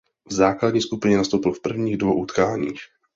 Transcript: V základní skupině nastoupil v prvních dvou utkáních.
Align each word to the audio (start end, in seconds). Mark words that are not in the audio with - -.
V 0.29 0.33
základní 0.33 0.81
skupině 0.81 1.17
nastoupil 1.17 1.51
v 1.51 1.61
prvních 1.61 1.97
dvou 1.97 2.13
utkáních. 2.21 2.79